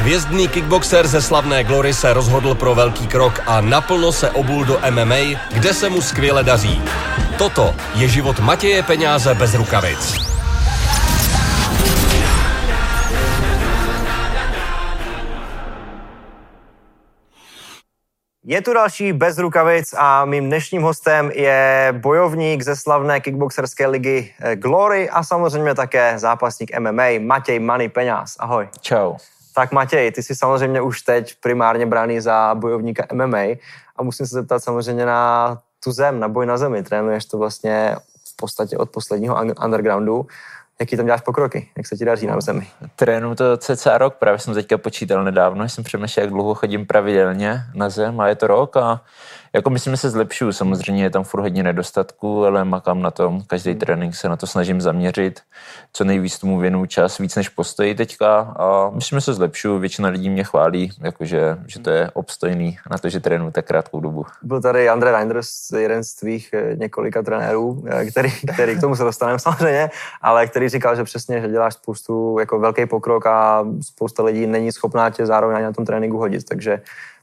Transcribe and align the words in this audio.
Hvězdný 0.00 0.48
kickboxer 0.48 1.06
ze 1.06 1.22
slavné 1.22 1.64
Glory 1.64 1.94
se 1.94 2.12
rozhodl 2.12 2.54
pro 2.54 2.74
velký 2.74 3.06
krok 3.06 3.40
a 3.46 3.60
naplno 3.60 4.12
se 4.12 4.30
obul 4.30 4.64
do 4.64 4.78
MMA, 4.90 5.38
kde 5.52 5.74
se 5.74 5.88
mu 5.88 6.00
skvěle 6.00 6.44
daří. 6.44 6.82
Toto 7.38 7.74
je 7.94 8.08
život 8.08 8.40
Matěje 8.40 8.82
Peňáze 8.82 9.34
bez 9.34 9.54
rukavic. 9.54 10.14
Je 18.44 18.62
tu 18.62 18.74
další 18.74 19.12
bez 19.12 19.38
rukavic 19.38 19.94
a 19.98 20.24
mým 20.24 20.46
dnešním 20.46 20.82
hostem 20.82 21.30
je 21.34 21.88
bojovník 21.98 22.62
ze 22.62 22.76
slavné 22.76 23.20
kickboxerské 23.20 23.86
ligy 23.86 24.34
eh, 24.40 24.56
Glory 24.56 25.10
a 25.10 25.22
samozřejmě 25.22 25.74
také 25.74 26.18
zápasník 26.18 26.78
MMA 26.78 27.04
Matěj 27.20 27.58
Many 27.58 27.88
Peňáz. 27.88 28.36
Ahoj. 28.38 28.68
Čau. 28.80 29.16
Tak 29.60 29.72
Matěj, 29.72 30.12
ty 30.12 30.22
jsi 30.22 30.34
samozřejmě 30.34 30.80
už 30.80 31.02
teď 31.02 31.34
primárně 31.42 31.86
braný 31.86 32.20
za 32.20 32.54
bojovníka 32.54 33.06
MMA 33.12 33.42
a 33.96 34.02
musím 34.02 34.26
se 34.26 34.34
zeptat 34.34 34.64
samozřejmě 34.64 35.06
na 35.06 35.58
tu 35.84 35.92
zem, 35.92 36.20
na 36.20 36.28
boj 36.28 36.46
na 36.46 36.56
zemi. 36.56 36.82
Trénuješ 36.82 37.24
to 37.24 37.38
vlastně 37.38 37.96
v 38.32 38.36
podstatě 38.36 38.76
od 38.76 38.90
posledního 38.90 39.40
undergroundu. 39.64 40.26
Jaký 40.80 40.96
tam 40.96 41.06
děláš 41.06 41.20
pokroky? 41.20 41.68
Jak 41.76 41.86
se 41.86 41.96
ti 41.96 42.04
daří 42.04 42.26
na 42.26 42.40
zemi? 42.40 42.66
Trénu 42.96 43.34
to 43.34 43.56
cca 43.56 43.98
rok, 43.98 44.14
právě 44.14 44.38
jsem 44.38 44.54
teďka 44.54 44.78
počítal 44.78 45.24
nedávno, 45.24 45.68
jsem 45.68 45.84
přemýšlel, 45.84 46.24
jak 46.24 46.32
dlouho 46.32 46.54
chodím 46.54 46.86
pravidelně 46.86 47.62
na 47.74 47.88
zem 47.88 48.20
a 48.20 48.28
je 48.28 48.34
to 48.34 48.46
rok 48.46 48.76
a 48.76 49.00
jako 49.52 49.70
myslím, 49.70 49.92
že 49.92 49.96
se 49.96 50.10
zlepšuju. 50.10 50.52
Samozřejmě 50.52 51.02
je 51.02 51.10
tam 51.10 51.24
furt 51.24 51.40
hodně 51.40 51.62
nedostatků, 51.62 52.44
ale 52.44 52.64
makám 52.64 53.02
na 53.02 53.10
tom. 53.10 53.42
Každý 53.46 53.74
trénink 53.74 54.14
se 54.14 54.28
na 54.28 54.36
to 54.36 54.46
snažím 54.46 54.80
zaměřit. 54.80 55.40
Co 55.92 56.04
nejvíc 56.04 56.38
tomu 56.38 56.58
věnu 56.58 56.86
čas, 56.86 57.18
víc 57.18 57.36
než 57.36 57.48
postojí 57.48 57.94
teďka. 57.94 58.38
A 58.38 58.90
myslím, 58.90 59.16
že 59.16 59.24
se 59.24 59.34
zlepšuju. 59.34 59.78
Většina 59.78 60.08
lidí 60.08 60.30
mě 60.30 60.44
chválí, 60.44 60.90
jakože, 61.00 61.58
že 61.66 61.80
to 61.80 61.90
je 61.90 62.10
obstojný 62.10 62.78
na 62.90 62.98
to, 62.98 63.08
že 63.08 63.20
trénuji 63.20 63.52
tak 63.52 63.66
krátkou 63.66 64.00
dobu. 64.00 64.26
Byl 64.42 64.60
tady 64.60 64.88
Andre 64.88 65.12
Reinders, 65.12 65.50
jeden 65.78 66.04
z 66.04 66.14
tvých 66.14 66.50
eh, 66.52 66.76
několika 66.76 67.22
trenérů, 67.22 67.84
eh, 67.86 68.04
který, 68.04 68.30
který 68.54 68.76
k 68.76 68.80
tomu 68.80 68.96
se 68.96 69.04
dostaneme 69.04 69.38
samozřejmě, 69.48 69.90
ale 70.22 70.46
který 70.46 70.68
říkal, 70.68 70.96
že 70.96 71.04
přesně, 71.04 71.40
že 71.40 71.48
děláš 71.48 71.74
spoustu 71.74 72.36
jako 72.38 72.58
velký 72.58 72.86
pokrok 72.86 73.26
a 73.26 73.66
spousta 73.80 74.22
lidí 74.22 74.46
není 74.46 74.72
schopná 74.72 75.10
tě 75.10 75.26
zároveň 75.26 75.62
na 75.62 75.72
tom 75.72 75.84
tréninku 75.84 76.18
hodit. 76.18 76.44
Takže 76.44 76.80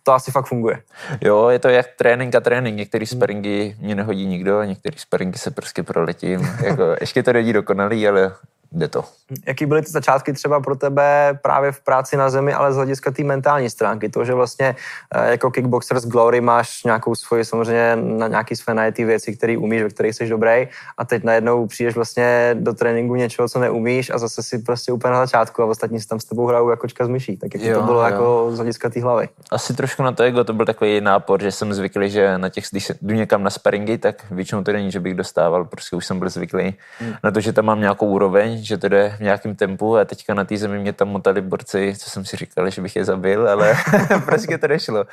to 0.08 0.14
asi 0.14 0.32
fakt 0.32 0.46
funguje. 0.46 0.82
Jo, 1.22 1.50
je 1.50 1.60
to 1.60 1.70
jak 1.70 1.88
trénink 1.96 2.36
a 2.36 2.40
trénink. 2.40 2.78
Některý 2.78 3.06
sparingy 3.06 3.76
mě 3.80 3.96
nehodí 3.96 4.26
nikdo, 4.26 4.64
některý 4.64 4.98
sparingy 5.00 5.38
se 5.38 5.52
prostě 5.52 5.84
proletím. 5.84 6.50
jako, 6.64 6.96
ještě 7.02 7.24
to 7.24 7.34
není 7.34 7.54
dokonalý, 7.54 8.08
ale 8.08 8.32
jde 8.72 8.88
to. 8.88 9.04
Jaký 9.48 9.66
byly 9.66 9.82
ty 9.82 9.92
začátky 9.92 10.34
třeba 10.34 10.60
pro 10.60 10.76
tebe 10.76 11.40
právě 11.42 11.72
v 11.72 11.80
práci 11.80 12.18
na 12.18 12.30
zemi, 12.30 12.54
ale 12.54 12.74
z 12.74 12.76
hlediska 12.76 13.12
té 13.12 13.24
mentální 13.24 13.70
stránky? 13.70 14.10
To, 14.10 14.26
že 14.26 14.34
vlastně 14.34 14.76
eh, 15.16 15.32
jako 15.32 15.52
kickboxer 15.52 16.00
z 16.00 16.08
Glory 16.08 16.42
máš 16.42 16.84
nějakou 16.84 17.16
svoji, 17.16 17.46
samozřejmě 17.46 17.96
na 17.96 18.28
nějaký 18.28 18.56
své 18.56 18.74
najetý 18.74 19.04
věci, 19.04 19.36
které 19.36 19.58
umíš, 19.58 19.84
ve 19.84 19.90
kterých 19.90 20.16
jsi 20.16 20.30
dobrý 20.30 20.68
a 20.98 21.06
teď 21.06 21.24
najednou 21.24 21.68
přijdeš 21.68 21.96
vlastně 21.96 22.56
do 22.60 22.74
tréninku 22.74 23.16
něčeho, 23.16 23.50
co 23.50 23.60
neumíš 23.60 24.10
a 24.10 24.18
zase 24.18 24.44
si 24.44 24.60
prostě 24.60 24.92
úplně 24.92 25.12
na 25.12 25.26
začátku 25.26 25.64
a 25.64 25.66
ostatní 25.66 26.00
si 26.00 26.08
tam 26.08 26.20
s 26.20 26.26
tebou 26.26 26.48
hrajou 26.48 26.70
jako 26.70 26.88
kočka 26.88 27.06
z 27.06 27.10
myší. 27.10 27.38
Tak 27.38 27.54
jak 27.54 27.64
jo, 27.64 27.80
to 27.80 27.86
bylo 27.86 28.00
jo. 28.00 28.06
jako 28.06 28.50
z 28.52 28.56
hlediska 28.56 28.90
té 28.90 29.02
hlavy? 29.02 29.30
Asi 29.52 29.74
trošku 29.74 30.04
na 30.04 30.12
to 30.12 30.24
ego, 30.24 30.44
to 30.44 30.54
byl 30.54 30.66
takový 30.66 31.02
nápor, 31.02 31.42
že 31.42 31.52
jsem 31.52 31.74
zvyklý, 31.74 32.10
že 32.10 32.38
na 32.38 32.50
těch, 32.50 32.64
když 32.72 32.92
jdu 33.02 33.16
někam 33.16 33.44
na 33.44 33.50
sparingy, 33.50 33.98
tak 33.98 34.26
většinou 34.32 34.64
to 34.64 34.72
není, 34.72 34.92
že 34.92 35.00
bych 35.00 35.16
dostával, 35.16 35.66
prostě 35.66 35.96
už 35.96 36.06
jsem 36.06 36.20
byl 36.20 36.30
zvyklý 36.30 36.74
hmm. 37.00 37.14
na 37.24 37.32
to, 37.32 37.40
že 37.40 37.54
tam 37.54 37.66
mám 37.66 37.80
nějakou 37.80 38.08
úroveň, 38.08 38.57
že 38.64 38.78
to 38.78 38.90
jde 38.90 39.16
v 39.18 39.20
nějakém 39.20 39.56
tempu 39.56 39.98
a 39.98 40.06
teďka 40.06 40.34
na 40.34 40.46
té 40.46 40.58
zemi 40.58 40.80
mě 40.80 40.94
tam 40.94 41.08
motali 41.08 41.42
borci, 41.42 41.94
co 41.98 42.10
jsem 42.10 42.26
si 42.26 42.38
říkal, 42.38 42.70
že 42.70 42.82
bych 42.82 42.96
je 42.96 43.06
zabil, 43.06 43.50
ale 43.50 43.76
prostě 44.26 44.58
to 44.58 44.68
nešlo. 44.68 45.06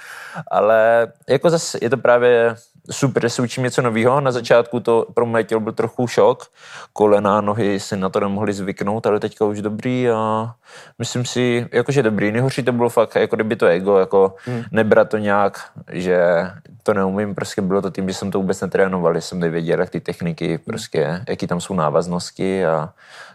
Ale 0.50 1.08
jako 1.28 1.50
zase 1.50 1.78
je 1.82 1.90
to 1.90 1.96
právě 1.96 2.56
super, 2.90 3.30
se 3.30 3.42
učím 3.42 3.64
něco 3.64 3.82
nového. 3.82 4.20
Na 4.20 4.32
začátku 4.32 4.80
to 4.80 5.06
pro 5.14 5.26
moje 5.26 5.44
tělo 5.44 5.60
byl 5.60 5.72
trochu 5.72 6.06
šok. 6.06 6.46
Kolena, 6.92 7.40
nohy 7.40 7.80
si 7.80 7.96
na 7.96 8.08
to 8.08 8.20
nemohli 8.20 8.52
zvyknout, 8.52 9.06
ale 9.06 9.20
teďka 9.20 9.44
už 9.44 9.62
dobrý 9.62 10.10
a 10.10 10.54
myslím 10.98 11.24
si, 11.24 11.68
jakože 11.72 12.02
dobrý. 12.02 12.32
Nejhorší 12.32 12.62
to 12.62 12.72
bylo 12.72 12.88
fakt, 12.88 13.16
jako 13.16 13.36
kdyby 13.36 13.56
to 13.56 13.66
ego, 13.66 13.98
jako 13.98 14.34
hmm. 14.44 14.62
nebrat 14.70 15.08
to 15.08 15.18
nějak, 15.18 15.70
že 15.92 16.20
to 16.82 16.94
neumím, 16.94 17.34
prostě 17.34 17.62
bylo 17.62 17.82
to 17.82 17.90
tím, 17.90 18.08
že 18.08 18.14
jsem 18.14 18.30
to 18.30 18.38
vůbec 18.38 18.60
netrénoval, 18.60 19.14
že 19.14 19.20
jsem 19.20 19.40
nevěděl, 19.40 19.80
jak 19.80 19.90
ty 19.90 20.00
techniky, 20.00 20.58
prostě, 20.58 21.24
jaký 21.28 21.46
tam 21.46 21.60
jsou 21.60 21.74
návaznosti 21.74 22.66
a 22.66 22.92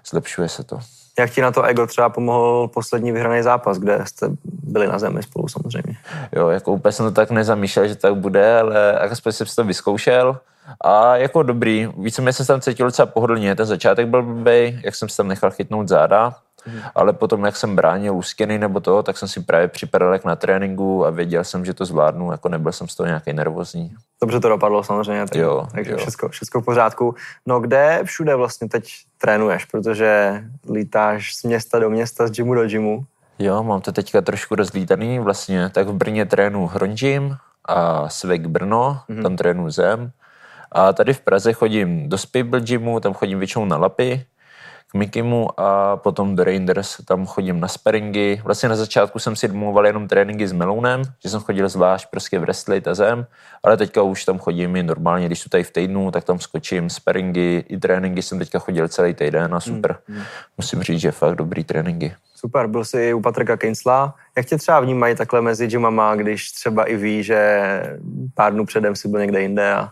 zlepšuje 0.10 0.50
se 0.50 0.64
to. 0.64 0.80
Jak 1.20 1.30
ti 1.30 1.42
na 1.42 1.52
to 1.52 1.64
ego 1.64 1.88
třeba 1.88 2.10
pomohl 2.10 2.68
poslední 2.68 3.12
vyhraný 3.12 3.42
zápas, 3.42 3.78
kde 3.78 4.00
jste 4.06 4.28
byli 4.44 4.88
na 4.88 5.00
zemi 5.00 5.24
spolu 5.24 5.48
samozřejmě? 5.48 5.98
Jo, 6.32 6.50
jako 6.50 6.72
úplně 6.72 6.92
jsem 6.92 7.06
to 7.06 7.12
tak 7.12 7.32
nezamýšlel, 7.32 7.88
že 7.88 7.96
tak 7.96 8.16
bude, 8.16 8.60
ale 8.60 9.00
aspoň 9.00 9.32
jsem 9.32 9.48
si 9.48 9.56
to 9.56 9.64
vyzkoušel. 9.64 10.38
A 10.82 11.16
jako 11.16 11.44
dobrý, 11.44 11.90
víceméně 11.98 12.34
jsem 12.34 12.46
se 12.46 12.54
tam 12.54 12.62
cítil 12.62 12.88
docela 12.88 13.06
pohodlně. 13.06 13.56
Ten 13.56 13.66
začátek 13.66 14.08
byl 14.08 14.24
blbý, 14.24 14.80
jak 14.84 14.96
jsem 14.96 15.10
se 15.10 15.18
tam 15.18 15.28
nechal 15.28 15.52
chytnout 15.52 15.88
záda, 15.88 16.36
Mm. 16.68 16.80
Ale 16.96 17.14
potom, 17.14 17.46
jak 17.46 17.56
jsem 17.56 17.76
bránil 17.76 18.16
ústěny 18.16 18.60
nebo 18.60 18.80
to, 18.80 19.04
tak 19.04 19.18
jsem 19.18 19.28
si 19.28 19.40
právě 19.40 19.68
připadal 19.68 20.14
jak 20.14 20.26
na 20.26 20.36
tréninku 20.36 21.06
a 21.06 21.10
věděl 21.10 21.44
jsem, 21.44 21.66
že 21.66 21.74
to 21.74 21.86
zvládnu, 21.86 22.32
jako 22.32 22.50
nebyl 22.50 22.72
jsem 22.72 22.88
z 22.88 22.96
toho 22.96 23.08
nějaký 23.08 23.34
nervózní. 23.34 23.96
Dobře 24.22 24.40
to 24.40 24.50
dopadlo 24.50 24.84
samozřejmě, 24.84 25.26
tak, 25.26 25.36
jo, 25.36 25.68
takže 25.72 25.92
jo. 25.92 25.98
Všechno, 25.98 26.30
všechno 26.30 26.62
v 26.62 26.66
pořádku. 26.66 27.16
No 27.46 27.60
kde 27.60 28.02
všude 28.04 28.36
vlastně 28.36 28.70
teď 28.70 28.90
trénuješ, 29.18 29.66
protože 29.66 30.42
lítáš 30.74 31.36
z 31.36 31.44
města 31.44 31.80
do 31.80 31.90
města, 31.90 32.28
z 32.28 32.32
gymu 32.32 32.54
do 32.54 32.68
gymu? 32.68 33.06
Jo, 33.40 33.64
mám 33.64 33.82
to 33.82 33.92
teďka 33.92 34.22
trošku 34.22 34.56
rozlítaný 34.56 35.20
vlastně, 35.20 35.70
tak 35.70 35.88
v 35.88 35.94
Brně 35.94 36.26
trénu 36.26 36.68
Hronžim 36.68 37.38
a 37.66 38.10
Svek 38.10 38.48
Brno, 38.48 39.02
mm-hmm. 39.10 39.24
tam 39.24 39.36
trénu 39.36 39.70
zem. 39.70 40.12
A 40.72 40.94
tady 40.94 41.14
v 41.14 41.22
Praze 41.22 41.54
chodím 41.54 42.10
do 42.10 42.18
Spable 42.18 42.62
Gymu, 42.62 43.00
tam 43.00 43.14
chodím 43.14 43.40
většinou 43.40 43.66
na 43.66 43.78
lapy, 43.78 44.26
k 44.92 44.94
Mikimu 44.94 45.60
a 45.60 45.98
potom 45.98 46.36
do 46.36 46.44
Rangers, 46.44 46.98
tam 47.06 47.26
chodím 47.26 47.60
na 47.60 47.68
sparingy. 47.68 48.42
Vlastně 48.44 48.70
na 48.70 48.76
začátku 48.76 49.20
jsem 49.20 49.36
si 49.36 49.48
domluval 49.48 49.88
jenom 49.88 50.08
tréninky 50.08 50.48
s 50.48 50.52
Melounem, 50.52 51.02
že 51.24 51.30
jsem 51.30 51.40
chodil 51.40 51.70
zvlášť 51.70 52.10
prostě 52.10 52.40
v 52.40 52.42
wrestling 52.42 52.88
a 52.88 52.94
zem, 52.94 53.26
ale 53.64 53.78
teďka 53.78 54.02
už 54.02 54.26
tam 54.26 54.40
chodím 54.40 54.76
i 54.76 54.84
normálně, 54.84 55.26
když 55.26 55.40
jsou 55.40 55.50
tady 55.50 55.64
v 55.64 55.72
týdnu, 55.72 56.12
tak 56.12 56.24
tam 56.24 56.40
skočím 56.40 56.90
sparingy, 56.90 57.64
i 57.68 57.78
tréninky 57.78 58.22
jsem 58.22 58.40
teďka 58.40 58.60
chodil 58.60 58.88
celý 58.88 59.14
týden 59.14 59.56
a 59.56 59.60
super. 59.60 59.98
Mm, 60.08 60.16
mm. 60.16 60.24
Musím 60.58 60.84
říct, 60.84 61.02
že 61.02 61.12
fakt 61.12 61.36
dobrý 61.36 61.64
tréninky. 61.64 62.16
Super, 62.36 62.68
byl 62.68 62.86
jsi 62.86 63.14
u 63.14 63.22
Patrika 63.22 63.58
Kinsla. 63.58 64.16
Jak 64.38 64.46
tě 64.46 64.58
třeba 64.58 64.80
vnímají 64.80 65.16
takhle 65.16 65.42
mezi 65.42 65.68
gymama, 65.68 66.16
když 66.16 66.52
třeba 66.52 66.84
i 66.84 66.96
ví, 66.96 67.24
že 67.24 67.60
pár 68.34 68.54
dnů 68.54 68.66
předem 68.66 68.96
si 68.96 69.08
byl 69.08 69.20
někde 69.20 69.42
jinde 69.42 69.74
a 69.74 69.90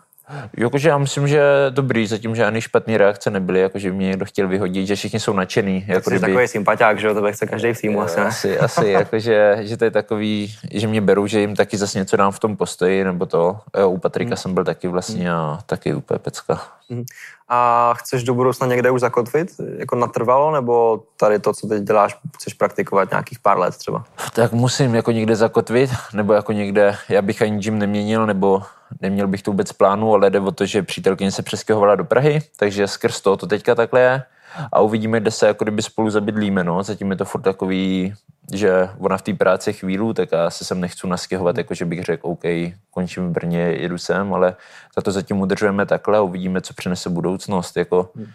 Jakože 0.58 0.90
já 0.90 0.98
myslím, 0.98 1.28
že 1.28 1.42
dobrý, 1.70 2.08
zatím 2.08 2.36
žádný 2.36 2.62
špatný 2.62 2.98
reakce 2.98 3.30
nebyly, 3.30 3.60
jakože 3.60 3.92
mě 3.92 4.08
někdo 4.08 4.26
chtěl 4.26 4.48
vyhodit, 4.48 4.88
že 4.88 4.96
všichni 4.96 5.20
jsou 5.20 5.34
nadšený. 5.34 5.86
Jako 5.88 6.10
jsi 6.10 6.10
kdyby... 6.10 6.32
takový 6.32 6.48
sympatiák, 6.48 7.00
že 7.00 7.08
jo, 7.08 7.14
to 7.14 7.32
chce 7.32 7.46
každý 7.46 7.74
v 7.74 7.82
týmu 7.82 8.02
asi, 8.02 8.20
Asi, 8.20 8.60
asi 8.60 8.88
jakože, 8.92 9.58
že 9.60 9.78
to 9.78 9.86
je 9.86 9.92
takový, 9.92 10.56
že 10.72 10.88
mě 10.88 11.02
berou, 11.02 11.28
že 11.28 11.40
jim 11.40 11.56
taky 11.56 11.78
zase 11.78 12.00
něco 12.00 12.18
dám 12.18 12.32
v 12.32 12.40
tom 12.40 12.58
postoji, 12.58 13.04
nebo 13.04 13.26
to. 13.26 13.60
Jo, 13.80 13.90
u 13.90 13.98
Patrika 13.98 14.30
hmm. 14.30 14.38
jsem 14.38 14.54
byl 14.54 14.64
taky 14.64 14.88
vlastně 14.88 15.32
hmm. 15.32 15.40
a 15.40 15.60
taky 15.66 15.94
úplně 15.94 16.20
pecka. 16.20 16.62
Hmm. 16.90 17.04
A 17.50 17.94
chceš 17.98 18.24
do 18.24 18.34
budoucna 18.34 18.68
někde 18.68 18.92
už 18.92 19.02
zakotvit, 19.02 19.48
jako 19.78 19.96
natrvalo, 19.96 20.52
nebo 20.52 21.04
tady 21.18 21.40
to, 21.40 21.54
co 21.54 21.68
teď 21.68 21.84
děláš, 21.84 22.18
chceš 22.36 22.54
praktikovat 22.54 23.12
nějakých 23.12 23.40
pár 23.40 23.60
let 23.60 23.78
třeba? 23.78 24.04
Tak 24.34 24.52
musím 24.52 24.96
jako 24.96 25.12
někde 25.12 25.36
zakotvit, 25.36 25.90
nebo 26.14 26.34
jako 26.34 26.52
někde, 26.52 26.96
já 27.10 27.22
bych 27.22 27.42
ani 27.42 27.60
gym 27.60 27.80
neměnil, 27.80 28.26
nebo 28.26 28.64
neměl 29.02 29.28
bych 29.28 29.42
to 29.42 29.52
vůbec 29.52 29.72
plánu, 29.72 30.14
ale 30.14 30.30
jde 30.30 30.40
o 30.40 30.52
to, 30.52 30.66
že 30.66 30.84
přítelkyně 30.84 31.32
se 31.32 31.42
přestěhovala 31.42 31.96
do 31.96 32.04
Prahy, 32.04 32.40
takže 32.58 32.88
skrz 32.88 33.22
to 33.22 33.38
to 33.38 33.48
teďka 33.48 33.76
takhle 33.76 34.02
je. 34.02 34.24
A 34.72 34.80
uvidíme, 34.80 35.20
kde 35.20 35.32
se 35.32 35.48
jako 35.48 35.66
kdyby 35.66 35.82
spolu 35.82 36.10
zabydlíme, 36.10 36.64
no. 36.64 36.84
Zatím 36.84 37.12
je 37.12 37.18
to 37.18 37.26
furt 37.26 37.42
takový, 37.42 38.14
že 38.54 38.90
ona 39.00 39.18
v 39.18 39.22
té 39.22 39.34
práci 39.34 39.74
chvíli, 39.74 40.14
tak 40.14 40.30
já 40.32 40.50
se 40.50 40.66
sem 40.66 40.82
nechci 40.82 41.08
nastěhovat, 41.08 41.58
jako 41.58 41.74
že 41.74 41.86
bych 41.86 42.04
řekl, 42.04 42.28
OK, 42.28 42.44
končím 42.92 43.28
v 43.28 43.32
Brně, 43.32 43.60
jedu 43.60 43.98
sem, 43.98 44.34
ale 44.34 44.56
za 44.96 45.02
to 45.02 45.12
zatím 45.12 45.42
udržujeme 45.42 45.86
takhle 45.86 46.18
a 46.18 46.22
uvidíme, 46.22 46.62
co 46.62 46.74
přinese 46.74 47.10
budoucnost, 47.10 47.78
jako. 47.78 48.10
Hmm 48.16 48.28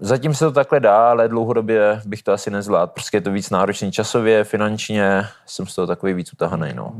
Zatím 0.00 0.34
se 0.34 0.44
to 0.44 0.52
takhle 0.52 0.80
dá, 0.80 1.10
ale 1.10 1.28
dlouhodobě 1.28 2.00
bych 2.04 2.22
to 2.22 2.32
asi 2.32 2.50
nezvládl. 2.50 2.92
Prostě 2.92 3.16
je 3.16 3.20
to 3.20 3.30
víc 3.30 3.50
náročný 3.50 3.92
časově, 3.92 4.44
finančně, 4.44 5.24
jsem 5.46 5.66
z 5.66 5.74
toho 5.74 5.86
takový 5.86 6.12
víc 6.12 6.32
utahaný. 6.32 6.72
No. 6.74 6.92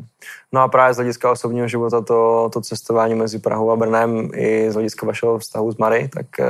no 0.53 0.61
a 0.61 0.69
právě 0.69 0.95
z 0.95 0.97
hlediska 0.97 1.31
osobního 1.31 1.69
života 1.69 2.01
to, 2.01 2.51
to 2.53 2.61
cestování 2.61 3.15
mezi 3.15 3.39
Prahou 3.39 3.71
a 3.71 3.77
Brnem 3.77 4.31
i 4.35 4.71
z 4.71 4.75
hlediska 4.75 5.07
vašeho 5.07 5.39
vztahu 5.39 5.73
s 5.73 5.77
Mary, 5.77 6.09
tak 6.09 6.27
eh, 6.41 6.47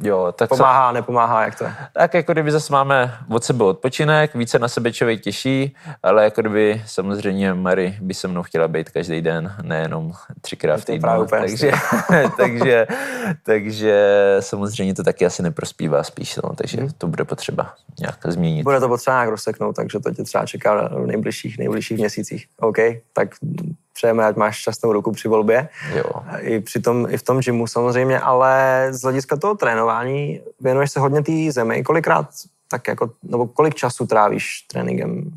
Jo, 0.00 0.32
tak 0.36 0.48
Pomáhá, 0.48 0.90
co? 0.90 0.94
nepomáhá, 0.94 1.44
jak 1.44 1.58
to 1.58 1.64
je? 1.64 1.74
Tak 1.92 2.14
jako 2.14 2.32
kdyby 2.32 2.52
zase 2.52 2.72
máme 2.72 3.14
od 3.28 3.44
sebe 3.44 3.64
odpočinek, 3.64 4.34
více 4.34 4.58
na 4.58 4.68
sebe 4.68 4.92
člověk 4.92 5.20
těší, 5.20 5.76
ale 6.02 6.24
jako 6.24 6.40
kdyby 6.40 6.82
samozřejmě 6.86 7.54
Mary 7.54 7.96
by 8.00 8.14
se 8.14 8.28
mnou 8.28 8.42
chtěla 8.42 8.68
být 8.68 8.90
každý 8.90 9.20
den, 9.20 9.54
nejenom 9.62 10.12
třikrát 10.40 10.80
v 10.80 10.84
týdnu. 10.84 11.26
Takže, 11.30 11.72
takže, 12.36 12.86
takže 13.42 14.06
samozřejmě 14.40 14.94
to 14.94 15.02
taky 15.02 15.26
asi 15.26 15.42
neprospívá 15.42 16.02
spíš, 16.02 16.36
no, 16.36 16.54
takže 16.54 16.80
hmm. 16.80 16.90
to 16.98 17.06
bude 17.06 17.24
potřeba 17.24 17.74
nějak 18.00 18.18
změnit. 18.28 18.62
Bude 18.62 18.80
to 18.80 18.88
potřeba 18.88 19.16
nějak 19.16 19.28
rozseknout, 19.28 19.76
takže 19.76 19.98
to 19.98 20.14
tě 20.14 20.22
třeba 20.22 20.46
čeká 20.46 20.88
v 20.88 21.06
nejbližších, 21.06 21.58
nejbližších 21.58 21.98
měsících. 21.98 22.46
OK, 22.60 22.78
tak 23.12 23.28
přejeme, 23.92 24.24
ať 24.24 24.36
máš 24.36 24.56
šťastnou 24.56 24.92
ruku 24.92 25.12
při 25.12 25.28
volbě. 25.28 25.68
Jo. 25.94 26.04
I, 26.38 26.60
při 26.60 26.80
tom, 26.80 27.06
I 27.10 27.18
v 27.18 27.22
tom 27.22 27.40
gymu 27.40 27.66
samozřejmě, 27.66 28.20
ale 28.20 28.86
z 28.90 29.02
hlediska 29.02 29.36
toho 29.36 29.54
trénování 29.54 30.40
věnuješ 30.60 30.90
se 30.90 31.00
hodně 31.00 31.22
té 31.22 31.52
zemi. 31.52 31.82
Kolikrát, 31.82 32.28
tak 32.68 32.88
jako, 32.88 33.10
nebo 33.22 33.46
kolik 33.46 33.74
času 33.74 34.06
trávíš 34.06 34.60
tréninkem? 34.72 35.30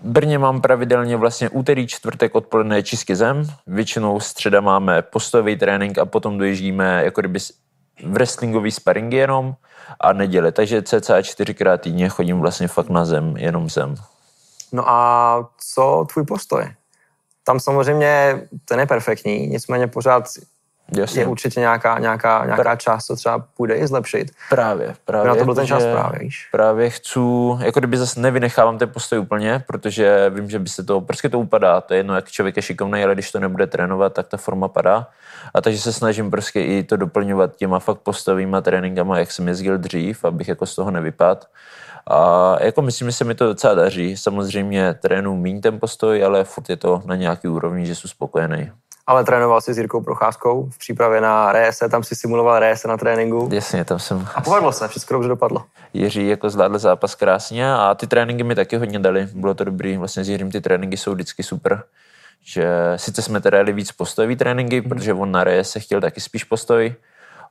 Brně 0.00 0.38
mám 0.38 0.60
pravidelně 0.60 1.16
vlastně 1.16 1.48
úterý, 1.48 1.86
čtvrtek 1.86 2.34
odpoledne 2.34 2.82
čistě 2.82 3.16
zem. 3.16 3.46
Většinou 3.66 4.20
středa 4.20 4.60
máme 4.60 5.02
postový 5.02 5.56
trénink 5.56 5.98
a 5.98 6.04
potom 6.04 6.38
dojíždíme 6.38 7.04
jako 7.04 7.20
kdyby 7.20 7.38
v 7.38 7.52
wrestlingový 8.02 8.70
sparingy 8.70 9.16
jenom 9.16 9.54
a 10.00 10.12
neděle. 10.12 10.52
Takže 10.52 10.82
cca 10.82 11.22
čtyřikrát 11.22 11.80
týdně 11.80 12.08
chodím 12.08 12.40
vlastně 12.40 12.68
fakt 12.68 12.88
na 12.88 13.04
zem, 13.04 13.36
jenom 13.36 13.70
zem. 13.70 13.94
No 14.72 14.90
a 14.90 15.48
co 15.74 16.06
tvůj 16.12 16.24
postoj? 16.24 16.70
Tam 17.46 17.60
samozřejmě 17.60 18.40
to 18.64 18.78
je 18.78 18.86
perfektní, 18.86 19.46
nicméně 19.46 19.86
pořád 19.86 20.24
Jasně. 20.92 21.22
je 21.22 21.26
určitě 21.26 21.60
nějaká, 21.60 21.98
nějaká, 21.98 22.44
nějaká 22.44 22.76
část, 22.76 23.04
co 23.04 23.16
třeba 23.16 23.38
půjde 23.38 23.74
i 23.74 23.86
zlepšit. 23.86 24.30
Právě, 24.50 24.94
právě. 25.04 25.28
Na 25.28 25.34
to 25.34 25.44
byl 25.44 25.54
ten 25.54 25.66
čas 25.66 25.82
právě, 25.82 26.18
víš. 26.18 26.48
Právě 26.52 26.90
chci, 26.90 27.20
jako 27.60 27.80
kdyby 27.80 27.96
zase 27.96 28.20
nevynechávám 28.20 28.78
ten 28.78 28.88
postoj 28.88 29.18
úplně, 29.18 29.64
protože 29.66 30.30
vím, 30.30 30.50
že 30.50 30.58
by 30.58 30.68
se 30.68 30.84
to, 30.84 31.00
prostě 31.00 31.28
to 31.28 31.38
upadá, 31.38 31.80
to 31.80 31.94
je 31.94 31.98
jedno, 31.98 32.14
jak 32.14 32.30
člověk 32.30 32.56
je 32.56 32.62
šikovný, 32.62 33.04
ale 33.04 33.14
když 33.14 33.32
to 33.32 33.40
nebude 33.40 33.66
trénovat, 33.66 34.12
tak 34.12 34.28
ta 34.28 34.36
forma 34.36 34.68
padá. 34.68 35.06
A 35.54 35.60
takže 35.60 35.80
se 35.80 35.92
snažím 35.92 36.30
prostě 36.30 36.60
i 36.60 36.82
to 36.82 36.96
doplňovat 36.96 37.56
těma 37.56 37.78
fakt 37.78 37.98
postovýma 37.98 38.60
tréninkama, 38.60 39.18
jak 39.18 39.32
jsem 39.32 39.48
jezdil 39.48 39.78
dřív, 39.78 40.24
abych 40.24 40.48
jako 40.48 40.66
z 40.66 40.74
toho 40.74 40.90
nevypadl. 40.90 41.40
A 42.10 42.56
jako 42.64 42.82
myslím, 42.82 43.08
že 43.08 43.12
se 43.12 43.24
mi 43.24 43.34
to 43.34 43.46
docela 43.46 43.74
daří. 43.74 44.16
Samozřejmě 44.16 44.94
trénu 44.94 45.36
méně 45.36 45.60
ten 45.60 45.80
postoj, 45.80 46.24
ale 46.24 46.44
furt 46.44 46.70
je 46.70 46.76
to 46.76 47.02
na 47.04 47.16
nějaký 47.16 47.48
úrovni, 47.48 47.86
že 47.86 47.94
jsem 47.94 48.10
spokojený. 48.10 48.70
Ale 49.06 49.24
trénoval 49.24 49.60
jsi 49.60 49.74
s 49.74 49.78
Jirkou 49.78 50.00
Procházkou 50.00 50.70
v 50.70 50.78
přípravě 50.78 51.20
na 51.20 51.52
RS, 51.52 51.78
tam 51.90 52.02
si 52.02 52.16
simuloval 52.16 52.60
RS 52.60 52.84
na 52.84 52.96
tréninku. 52.96 53.48
Jasně, 53.52 53.84
tam 53.84 53.98
jsem. 53.98 54.28
A 54.34 54.40
povedlo 54.40 54.72
se, 54.72 54.88
všechno 54.88 55.14
dobře 55.14 55.28
dopadlo. 55.28 55.64
Jiří 55.94 56.28
jako 56.28 56.50
zvládl 56.50 56.78
zápas 56.78 57.14
krásně 57.14 57.74
a 57.74 57.94
ty 57.94 58.06
tréninky 58.06 58.44
mi 58.44 58.54
taky 58.54 58.76
hodně 58.76 58.98
dali. 58.98 59.28
Bylo 59.34 59.54
to 59.54 59.64
dobrý, 59.64 59.96
vlastně 59.96 60.24
s 60.24 60.28
Jiřím 60.28 60.50
ty 60.50 60.60
tréninky 60.60 60.96
jsou 60.96 61.14
vždycky 61.14 61.42
super. 61.42 61.82
Že 62.44 62.66
sice 62.96 63.22
jsme 63.22 63.40
teda 63.40 63.58
jeli 63.58 63.72
víc 63.72 63.92
postojový 63.92 64.36
tréninky, 64.36 64.80
mm. 64.80 64.88
protože 64.88 65.14
on 65.14 65.32
na 65.32 65.44
RS 65.44 65.70
se 65.70 65.80
chtěl 65.80 66.00
taky 66.00 66.20
spíš 66.20 66.44
postoj, 66.44 66.94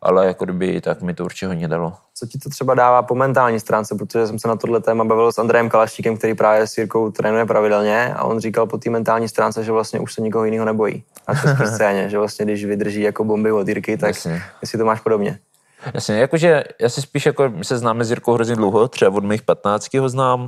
ale 0.06 0.28
jako 0.28 0.46
kdyby 0.46 0.81
tak 0.81 1.02
mi 1.02 1.13
to 1.13 1.25
určitě 1.25 1.48
hodně 1.48 1.68
dalo. 1.68 1.94
Co 2.13 2.28
ti 2.28 2.40
to 2.40 2.50
třeba 2.50 2.74
dává 2.74 3.02
po 3.02 3.16
mentální 3.16 3.60
stránce, 3.60 3.96
protože 3.96 4.28
jsem 4.28 4.40
se 4.40 4.48
na 4.48 4.56
tohle 4.56 4.81
téma 4.81 5.04
bavil 5.04 5.31
s 5.31 5.40
Andrejem 5.40 5.69
Kalaštíkem, 5.69 6.18
který 6.18 6.34
právě 6.34 6.68
s 6.68 6.78
Jirkou 6.78 7.12
trénuje 7.12 7.46
pravidelně 7.46 8.13
a 8.13 8.24
on 8.24 8.40
říkal 8.40 8.68
po 8.68 8.78
té 8.78 8.90
mentální 8.90 9.30
stránce, 9.30 9.63
že 9.63 9.72
vlastně 9.72 10.00
už 10.00 10.13
se 10.13 10.22
nikoho 10.22 10.46
jiného 10.46 10.66
nebojí 10.66 11.04
na 11.28 11.36
české 11.36 11.68
scéně, 11.74 12.10
že 12.10 12.18
vlastně 12.18 12.46
když 12.46 12.66
vydrží 12.66 13.02
jako 13.02 13.24
bomby 13.24 13.52
od 13.52 13.68
Jirky, 13.68 13.98
tak 13.98 14.10
Jasně. 14.10 14.42
jestli 14.62 14.78
to 14.78 14.86
máš 14.86 15.02
podobně. 15.02 15.40
Jasně, 15.94 16.16
jakože 16.16 16.63
já 16.81 16.90
si 16.90 17.02
spíš 17.02 17.25
jako, 17.25 17.50
my 17.50 17.66
se 17.66 17.78
známe 17.78 18.06
s 18.06 18.10
Jirkou 18.10 18.34
hrozně 18.34 18.56
dlouho, 18.56 18.88
třeba 18.88 19.12
od 19.12 19.24
mých 19.24 19.42
15 19.42 19.94
ho 19.94 20.10
znám 20.10 20.48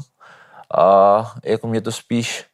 a 0.77 1.35
jako 1.43 1.67
mě 1.67 1.81
to 1.81 1.91
spíš, 1.91 2.45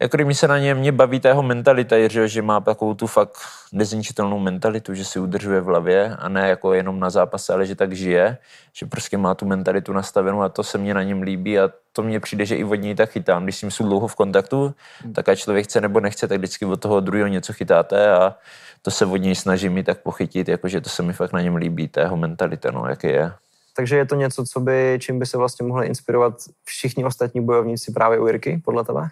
jako 0.00 0.16
mi 0.24 0.34
se 0.34 0.48
na 0.48 0.58
něm 0.58 0.78
mě 0.78 0.92
baví 0.92 1.20
ta 1.20 1.28
jeho 1.28 1.42
mentalita, 1.42 2.08
že, 2.08 2.28
že 2.28 2.42
má 2.42 2.60
takovou 2.60 2.94
tu 2.94 3.06
fakt 3.06 3.36
nezničitelnou 3.72 4.38
mentalitu, 4.38 4.94
že 4.94 5.04
si 5.04 5.20
udržuje 5.20 5.60
v 5.60 5.64
hlavě 5.64 6.16
a 6.18 6.28
ne 6.28 6.48
jako 6.48 6.72
jenom 6.72 7.00
na 7.00 7.10
zápase, 7.10 7.52
ale 7.52 7.66
že 7.66 7.74
tak 7.74 7.92
žije, 7.92 8.38
že 8.72 8.86
prostě 8.86 9.18
má 9.18 9.34
tu 9.34 9.46
mentalitu 9.46 9.92
nastavenou 9.92 10.42
a 10.42 10.48
to 10.48 10.62
se 10.62 10.78
mně 10.78 10.94
na 10.94 11.02
něm 11.02 11.22
líbí 11.22 11.58
a 11.58 11.70
to 11.92 12.02
mně 12.02 12.20
přijde, 12.20 12.46
že 12.46 12.56
i 12.56 12.64
od 12.64 12.74
něj 12.74 12.94
tak 12.94 13.10
chytám. 13.10 13.44
Když 13.44 13.56
s 13.56 13.62
ním 13.62 13.70
jsou 13.70 13.84
dlouho 13.84 14.08
v 14.08 14.14
kontaktu, 14.14 14.74
tak 15.14 15.28
a 15.28 15.34
člověk 15.34 15.64
chce 15.64 15.80
nebo 15.80 16.00
nechce, 16.00 16.28
tak 16.28 16.38
vždycky 16.38 16.64
od 16.64 16.80
toho 16.80 17.00
druhého 17.00 17.28
něco 17.28 17.52
chytáte 17.52 18.10
a 18.10 18.34
to 18.82 18.90
se 18.90 19.06
od 19.06 19.16
něj 19.16 19.34
snažím 19.34 19.72
mi 19.72 19.84
tak 19.84 19.98
pochytit, 19.98 20.48
jakože 20.48 20.80
to 20.80 20.88
se 20.88 21.02
mi 21.02 21.12
fakt 21.12 21.32
na 21.32 21.40
něm 21.40 21.56
líbí, 21.56 21.88
ta 21.88 22.00
jeho 22.00 22.16
mentalita, 22.16 22.70
no, 22.70 22.86
jaký 22.88 23.06
je. 23.06 23.32
Takže 23.76 23.96
je 23.96 24.06
to 24.06 24.14
něco, 24.14 24.44
co 24.44 24.60
by, 24.60 24.98
čím 25.00 25.18
by 25.18 25.26
se 25.26 25.38
vlastně 25.38 25.66
mohli 25.66 25.86
inspirovat 25.86 26.34
všichni 26.64 27.04
ostatní 27.04 27.44
bojovníci 27.44 27.92
právě 27.92 28.18
u 28.18 28.26
Jirky, 28.26 28.62
podle 28.64 28.84
tebe? 28.84 29.10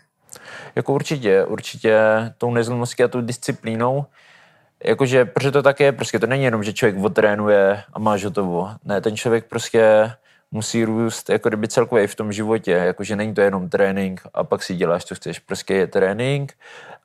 Jako 0.77 0.93
určitě, 0.93 1.45
určitě 1.45 1.99
tou 2.39 2.51
nezlomostí 2.51 3.05
a 3.05 3.09
tou 3.09 3.21
disciplínou, 3.21 4.07
jakože, 4.85 5.25
protože 5.25 5.51
to 5.51 5.63
tak 5.63 5.81
je, 5.81 5.93
prostě 5.93 6.19
to 6.19 6.27
není 6.27 6.45
jenom, 6.45 6.65
že 6.65 6.73
člověk 6.73 7.05
otrénuje 7.05 7.83
a 7.93 7.99
máš 7.99 8.25
hotovo. 8.25 8.71
Ne, 8.85 9.01
ten 9.01 9.17
člověk 9.17 9.45
prostě 9.45 10.13
musí 10.51 10.85
růst 10.85 11.31
jako 11.31 11.49
kdyby 11.49 11.69
celkově 11.69 12.07
v 12.07 12.15
tom 12.15 12.33
životě, 12.33 12.71
jakože 12.71 13.17
není 13.17 13.35
to 13.35 13.41
jenom 13.41 13.69
trénink 13.69 14.21
a 14.35 14.45
pak 14.45 14.63
si 14.63 14.75
děláš, 14.75 15.05
co 15.05 15.15
chceš. 15.15 15.39
Prostě 15.39 15.75
je 15.75 15.87
trénink 15.87 16.55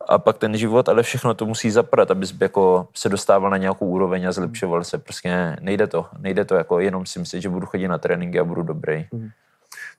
a 0.08 0.18
pak 0.18 0.38
ten 0.38 0.58
život, 0.58 0.90
ale 0.90 1.04
všechno 1.04 1.34
to 1.34 1.46
musí 1.46 1.72
zapadat, 1.72 2.12
abys 2.12 2.34
jako 2.42 2.88
se 2.94 3.10
dostával 3.10 3.50
na 3.50 3.58
nějakou 3.58 3.88
úroveň 3.88 4.28
a 4.28 4.32
zlepšoval 4.32 4.84
se. 4.84 4.98
Prostě 4.98 5.56
nejde 5.60 5.88
to. 5.88 6.06
Nejde 6.20 6.46
to 6.46 6.56
jako 6.56 6.80
jenom 6.80 7.06
si 7.06 7.20
myslet, 7.20 7.42
že 7.42 7.50
budu 7.50 7.66
chodit 7.66 7.88
na 7.88 7.98
tréninky 7.98 8.40
a 8.40 8.44
budu 8.44 8.64
dobrý. 8.64 9.06
Mm. 9.12 9.30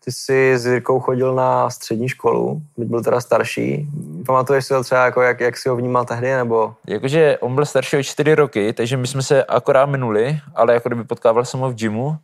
Ty 0.04 0.12
jsi 0.12 0.58
s 0.58 0.66
Jirkou 0.66 1.00
chodil 1.00 1.34
na 1.34 1.70
střední 1.70 2.08
školu, 2.08 2.62
byť 2.76 2.88
byl 2.88 3.02
teda 3.02 3.20
starší. 3.20 3.88
Pamatuješ 4.26 4.64
si 4.64 4.74
ho 4.74 4.82
třeba, 4.82 5.04
jako 5.04 5.22
jak, 5.22 5.40
jak 5.40 5.56
jsi 5.56 5.68
ho 5.68 5.76
vnímal 5.76 6.04
tehdy, 6.04 6.34
nebo? 6.34 6.74
Jakože 6.86 7.38
on 7.40 7.54
byl 7.54 7.66
starší 7.66 7.96
o 7.96 8.02
čtyři 8.02 8.34
roky, 8.34 8.72
takže 8.72 8.96
my 8.96 9.06
jsme 9.06 9.22
se 9.22 9.44
akorát 9.44 9.86
minuli, 9.86 10.38
ale 10.54 10.74
jako 10.74 10.88
kdyby 10.88 11.04
potkával 11.04 11.44
jsem 11.44 11.60
ho 11.60 11.70
v 11.70 11.74
gymu 11.74 12.16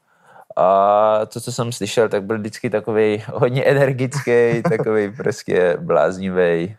a 0.56 1.26
to, 1.26 1.40
co 1.40 1.52
jsem 1.52 1.72
slyšel, 1.72 2.08
tak 2.08 2.22
byl 2.22 2.38
vždycky 2.38 2.70
takový 2.70 3.24
hodně 3.32 3.64
energický, 3.64 4.62
takový 4.68 5.10
prostě 5.10 5.76
bláznivý. 5.80 6.76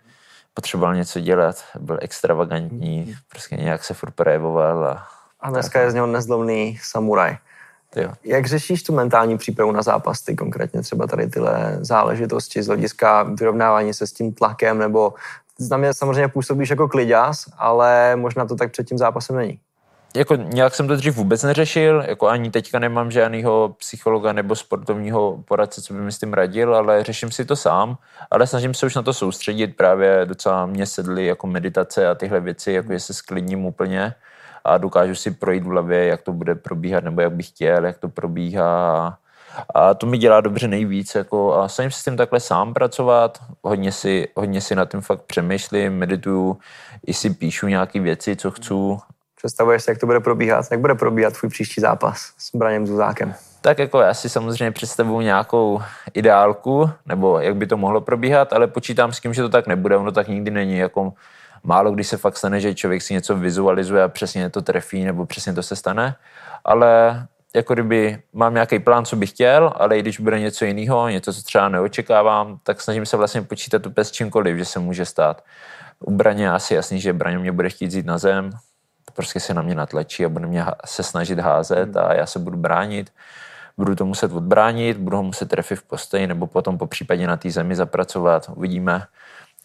Potřeboval 0.53 0.95
něco 0.95 1.19
dělat, 1.19 1.55
byl 1.79 1.97
extravagantní, 2.01 3.15
prostě 3.29 3.55
nějak 3.55 3.83
se 3.83 3.93
furt 3.93 4.11
projevoval. 4.11 4.85
A, 4.85 5.07
a 5.39 5.49
dneska 5.49 5.79
tak. 5.79 5.85
je 5.85 5.91
z 5.91 5.93
něho 5.93 6.07
nezlomný 6.07 6.79
samuraj. 6.81 7.37
Jo. 7.95 8.11
Jak 8.23 8.45
řešíš 8.45 8.83
tu 8.83 8.93
mentální 8.93 9.37
přípravu 9.37 9.71
na 9.71 9.81
zápas, 9.81 10.21
ty 10.21 10.35
konkrétně 10.35 10.81
třeba 10.81 11.07
tady 11.07 11.27
tyhle 11.27 11.77
záležitosti 11.79 12.63
z 12.63 12.67
hlediska 12.67 13.23
vyrovnávání 13.23 13.93
se 13.93 14.07
s 14.07 14.13
tím 14.13 14.33
tlakem, 14.33 14.77
nebo 14.77 15.13
na 15.71 15.77
mě 15.77 15.93
samozřejmě 15.93 16.27
působíš 16.27 16.69
jako 16.69 16.87
kliďas, 16.87 17.45
ale 17.57 18.15
možná 18.15 18.45
to 18.45 18.55
tak 18.55 18.71
před 18.71 18.87
tím 18.87 18.97
zápasem 18.97 19.35
není. 19.35 19.59
Jako 20.15 20.35
nějak 20.35 20.75
jsem 20.75 20.87
to 20.87 20.95
dřív 20.95 21.15
vůbec 21.15 21.43
neřešil, 21.43 22.03
jako 22.07 22.27
ani 22.27 22.51
teďka 22.51 22.79
nemám 22.79 23.11
žádného 23.11 23.75
psychologa 23.79 24.33
nebo 24.33 24.55
sportovního 24.55 25.43
poradce, 25.45 25.81
co 25.81 25.93
by 25.93 25.99
mi 25.99 26.11
s 26.11 26.19
tím 26.19 26.33
radil, 26.33 26.75
ale 26.75 27.03
řeším 27.03 27.31
si 27.31 27.45
to 27.45 27.55
sám, 27.55 27.97
ale 28.31 28.47
snažím 28.47 28.73
se 28.73 28.85
už 28.85 28.95
na 28.95 29.01
to 29.01 29.13
soustředit, 29.13 29.67
právě 29.67 30.25
docela 30.25 30.65
mě 30.65 30.85
sedly 30.85 31.25
jako 31.25 31.47
meditace 31.47 32.07
a 32.07 32.15
tyhle 32.15 32.39
věci, 32.39 32.71
jako 32.71 32.93
že 32.93 32.99
se 32.99 33.13
sklidním 33.13 33.65
úplně 33.65 34.13
a 34.65 34.77
dokážu 34.77 35.15
si 35.15 35.31
projít 35.31 35.63
v 35.63 35.67
hlavě, 35.67 36.05
jak 36.05 36.21
to 36.21 36.33
bude 36.33 36.55
probíhat, 36.55 37.03
nebo 37.03 37.21
jak 37.21 37.31
bych 37.31 37.47
chtěl, 37.47 37.85
jak 37.85 37.97
to 37.97 38.09
probíhá. 38.09 39.17
A 39.75 39.93
to 39.93 40.07
mi 40.07 40.17
dělá 40.17 40.41
dobře 40.41 40.67
nejvíc. 40.67 41.15
Jako, 41.15 41.53
a 41.55 41.67
snažím 41.67 41.91
se 41.91 41.99
s 41.99 42.03
tím 42.03 42.17
takhle 42.17 42.39
sám 42.39 42.73
pracovat, 42.73 43.37
hodně 43.63 43.91
si, 43.91 44.27
hodně 44.35 44.61
si 44.61 44.75
na 44.75 44.85
tím 44.85 45.01
fakt 45.01 45.21
přemýšlím, 45.21 45.97
medituju, 45.97 46.57
i 47.07 47.13
si 47.13 47.29
píšu 47.29 47.67
nějaké 47.67 47.99
věci, 47.99 48.35
co 48.35 48.51
chci. 48.51 48.73
Představuješ 49.35 49.83
si, 49.83 49.91
jak 49.91 49.99
to 49.99 50.05
bude 50.05 50.19
probíhat? 50.19 50.65
Jak 50.71 50.79
bude 50.79 50.95
probíhat 50.95 51.33
tvůj 51.33 51.49
příští 51.49 51.81
zápas 51.81 52.33
s 52.37 52.55
Braněm 52.55 52.87
Zuzákem? 52.87 53.33
Tak 53.61 53.79
jako 53.79 53.99
já 53.99 54.13
si 54.13 54.29
samozřejmě 54.29 54.71
představuji 54.71 55.19
nějakou 55.19 55.81
ideálku, 56.13 56.89
nebo 57.05 57.39
jak 57.39 57.55
by 57.55 57.67
to 57.67 57.77
mohlo 57.77 58.01
probíhat, 58.01 58.53
ale 58.53 58.67
počítám 58.67 59.13
s 59.13 59.19
tím, 59.19 59.33
že 59.33 59.41
to 59.41 59.49
tak 59.49 59.67
nebude, 59.67 59.97
ono 59.97 60.11
tak 60.11 60.27
nikdy 60.27 60.51
není. 60.51 60.77
Jako 60.77 61.13
málo 61.63 61.91
kdy 61.91 62.03
se 62.03 62.17
fakt 62.17 62.37
stane, 62.37 62.59
že 62.59 62.75
člověk 62.75 63.01
si 63.01 63.13
něco 63.13 63.35
vizualizuje 63.35 64.03
a 64.03 64.07
přesně 64.07 64.49
to 64.49 64.61
trefí 64.61 65.03
nebo 65.03 65.25
přesně 65.25 65.53
to 65.53 65.63
se 65.63 65.75
stane, 65.75 66.15
ale 66.65 67.21
jako 67.55 67.73
kdyby 67.73 68.21
mám 68.33 68.53
nějaký 68.53 68.79
plán, 68.79 69.05
co 69.05 69.15
bych 69.15 69.29
chtěl, 69.29 69.73
ale 69.75 69.97
i 69.97 70.01
když 70.01 70.19
bude 70.19 70.39
něco 70.39 70.65
jiného, 70.65 71.09
něco, 71.09 71.33
co 71.33 71.41
třeba 71.41 71.69
neočekávám, 71.69 72.59
tak 72.63 72.81
snažím 72.81 73.05
se 73.05 73.17
vlastně 73.17 73.41
počítat 73.41 73.85
úplně 73.85 74.05
s 74.05 74.11
čímkoliv, 74.11 74.57
že 74.57 74.65
se 74.65 74.79
může 74.79 75.05
stát. 75.05 75.43
U 75.99 76.11
Braně 76.11 76.51
asi 76.51 76.73
jasný, 76.73 77.01
že 77.01 77.13
Braně 77.13 77.37
mě 77.37 77.51
bude 77.51 77.69
chtít 77.69 77.93
jít 77.93 78.05
na 78.05 78.17
zem, 78.17 78.49
prostě 79.13 79.39
se 79.39 79.53
na 79.53 79.61
mě 79.61 79.75
natlačí 79.75 80.25
a 80.25 80.29
bude 80.29 80.47
mě 80.47 80.65
se 80.85 81.03
snažit 81.03 81.39
házet 81.39 81.97
a 81.97 82.13
já 82.13 82.25
se 82.25 82.39
budu 82.39 82.57
bránit. 82.57 83.11
Budu 83.77 83.95
to 83.95 84.05
muset 84.05 84.31
odbránit, 84.31 84.97
budu 84.97 85.17
ho 85.17 85.23
muset 85.23 85.49
trefit 85.49 85.79
v 85.79 85.83
postoji 85.83 86.27
nebo 86.27 86.47
potom 86.47 86.77
po 86.77 86.87
případě 86.87 87.27
na 87.27 87.37
té 87.37 87.51
zemi 87.51 87.75
zapracovat. 87.75 88.51
Uvidíme 88.55 89.03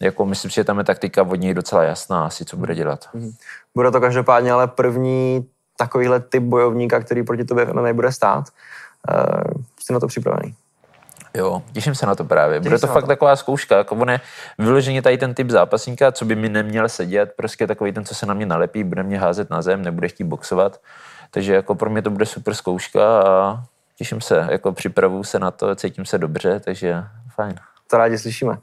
jako 0.01 0.25
myslím 0.25 0.51
si, 0.51 0.55
že 0.55 0.63
tam 0.63 0.77
je 0.77 0.83
taktika 0.83 1.23
od 1.23 1.35
něj 1.35 1.53
docela 1.53 1.83
jasná 1.83 2.25
asi, 2.25 2.45
co 2.45 2.57
bude 2.57 2.75
dělat. 2.75 3.09
Mhm. 3.13 3.31
Bude 3.75 3.91
to 3.91 4.01
každopádně 4.01 4.51
ale 4.51 4.67
první 4.67 5.47
takovýhle 5.77 6.19
typ 6.19 6.43
bojovníka, 6.43 6.99
který 6.99 7.23
proti 7.23 7.43
tobě 7.43 7.65
v 7.65 7.73
MMA 7.73 7.93
bude 7.93 8.11
stát. 8.11 8.45
Uh, 9.09 9.63
jsi 9.79 9.93
na 9.93 9.99
to 9.99 10.07
připravený? 10.07 10.55
Jo, 11.33 11.63
těším 11.73 11.95
se 11.95 12.05
na 12.05 12.15
to 12.15 12.23
právě. 12.23 12.59
Bude 12.59 12.79
to 12.79 12.87
fakt 12.87 13.03
to. 13.03 13.07
taková 13.07 13.35
zkouška. 13.35 13.77
Jako 13.77 13.95
on 13.95 14.09
je 14.09 14.19
vyloženě 14.57 15.01
tady 15.01 15.17
ten 15.17 15.33
typ 15.33 15.49
zápasníka, 15.49 16.11
co 16.11 16.25
by 16.25 16.35
mi 16.35 16.49
neměl 16.49 16.89
sedět, 16.89 17.33
prostě 17.35 17.67
takový 17.67 17.91
ten, 17.91 18.05
co 18.05 18.15
se 18.15 18.25
na 18.25 18.33
mě 18.33 18.45
nalepí, 18.45 18.83
bude 18.83 19.03
mě 19.03 19.19
házet 19.19 19.49
na 19.49 19.61
zem, 19.61 19.81
nebude 19.81 20.07
chtít 20.07 20.23
boxovat. 20.23 20.81
Takže 21.31 21.53
jako 21.53 21.75
pro 21.75 21.89
mě 21.89 22.01
to 22.01 22.09
bude 22.09 22.25
super 22.25 22.53
zkouška 22.53 23.21
a 23.21 23.63
těším 23.95 24.21
se, 24.21 24.47
jako 24.51 24.71
připravuju 24.71 25.23
se 25.23 25.39
na 25.39 25.51
to, 25.51 25.75
cítím 25.75 26.05
se 26.05 26.17
dobře, 26.17 26.59
takže 26.59 27.03
fajn. 27.35 27.55
To 27.87 27.97
rádi 27.97 28.17
slyšíme. 28.17 28.57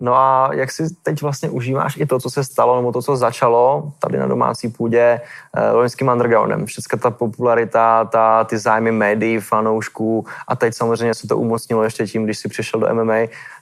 No 0.00 0.14
a 0.14 0.50
jak 0.52 0.72
si 0.72 0.94
teď 1.02 1.22
vlastně 1.22 1.50
užíváš 1.50 1.96
i 1.96 2.06
to, 2.06 2.18
co 2.18 2.30
se 2.30 2.44
stalo, 2.44 2.76
nebo 2.76 2.92
to, 2.92 3.02
co 3.02 3.16
začalo 3.16 3.92
tady 3.98 4.18
na 4.18 4.26
domácí 4.26 4.68
půdě 4.68 5.20
eh, 5.56 5.70
loňským 5.70 6.08
undergroundem. 6.08 6.66
Všechna 6.66 6.98
ta 6.98 7.10
popularita, 7.10 8.04
ta, 8.04 8.44
ty 8.44 8.58
zájmy 8.58 8.92
médií, 8.92 9.40
fanoušků 9.40 10.26
a 10.48 10.56
teď 10.56 10.74
samozřejmě 10.74 11.14
se 11.14 11.28
to 11.28 11.38
umocnilo 11.38 11.82
ještě 11.82 12.06
tím, 12.06 12.24
když 12.24 12.38
si 12.38 12.48
přišel 12.48 12.80
do 12.80 12.94
MMA. 12.94 13.16